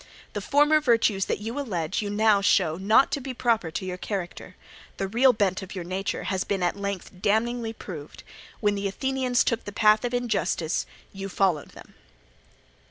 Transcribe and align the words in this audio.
The 0.33 0.41
former 0.41 0.81
virtues 0.81 1.25
that 1.25 1.41
you 1.41 1.59
allege 1.59 2.01
you 2.01 2.09
now 2.09 2.41
show 2.41 2.75
not 2.75 3.11
to 3.11 3.21
be 3.21 3.35
proper 3.35 3.69
to 3.69 3.85
your 3.85 3.97
character; 3.99 4.55
the 4.97 5.07
real 5.07 5.31
bent 5.31 5.61
of 5.61 5.75
your 5.75 5.83
nature 5.83 6.23
has 6.23 6.43
been 6.43 6.63
at 6.63 6.75
length 6.75 7.11
damningly 7.21 7.71
proved: 7.71 8.23
when 8.61 8.73
the 8.73 8.87
Athenians 8.87 9.43
took 9.43 9.63
the 9.65 9.71
path 9.71 10.03
of 10.03 10.11
injustice 10.11 10.87
you 11.13 11.29
followed 11.29 11.73
them. 11.73 11.93